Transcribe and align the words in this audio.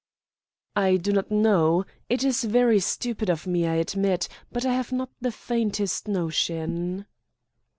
"I 0.75 0.97
do 0.97 1.11
not 1.11 1.29
know. 1.29 1.85
It 2.09 2.23
is 2.23 2.43
very 2.43 2.79
stupid 2.79 3.29
of 3.29 3.45
me, 3.45 3.67
I 3.67 3.75
admit, 3.75 4.27
but 4.51 4.65
I 4.65 4.73
have 4.73 4.91
not 4.91 5.11
the 5.21 5.31
faintest 5.31 6.07
notion." 6.07 7.05